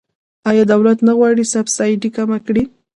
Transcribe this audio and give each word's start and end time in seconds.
آیا 0.49 0.63
دولت 0.73 0.97
نه 1.07 1.13
غواړي 1.17 1.43
سبسایډي 1.53 2.09
کمه 2.17 2.37
کړي؟ 2.45 2.63